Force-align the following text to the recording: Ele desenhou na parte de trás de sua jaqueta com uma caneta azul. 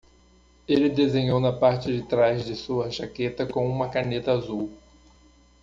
Ele 0.67 0.89
desenhou 0.89 1.39
na 1.39 1.53
parte 1.53 1.95
de 1.95 2.01
trás 2.01 2.43
de 2.43 2.55
sua 2.55 2.89
jaqueta 2.89 3.45
com 3.45 3.69
uma 3.69 3.87
caneta 3.87 4.31
azul. 4.31 4.71